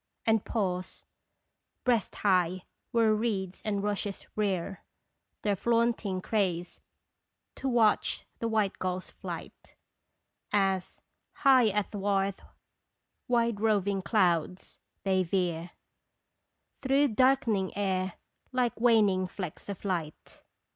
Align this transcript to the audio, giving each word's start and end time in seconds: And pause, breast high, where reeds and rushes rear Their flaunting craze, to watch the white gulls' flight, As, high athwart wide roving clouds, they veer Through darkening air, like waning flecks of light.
And 0.25 0.43
pause, 0.43 1.05
breast 1.83 2.15
high, 2.15 2.63
where 2.89 3.13
reeds 3.13 3.61
and 3.63 3.83
rushes 3.83 4.25
rear 4.35 4.83
Their 5.43 5.55
flaunting 5.55 6.21
craze, 6.23 6.81
to 7.57 7.69
watch 7.69 8.25
the 8.39 8.47
white 8.47 8.79
gulls' 8.79 9.11
flight, 9.11 9.75
As, 10.51 11.03
high 11.33 11.67
athwart 11.69 12.39
wide 13.27 13.59
roving 13.61 14.01
clouds, 14.01 14.79
they 15.03 15.21
veer 15.21 15.69
Through 16.81 17.09
darkening 17.09 17.71
air, 17.77 18.13
like 18.51 18.79
waning 18.81 19.27
flecks 19.27 19.69
of 19.69 19.85
light. 19.85 20.41